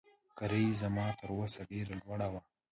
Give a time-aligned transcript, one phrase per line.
[0.37, 2.41] کرایه یې زما تر وس ډېره لوړه وه.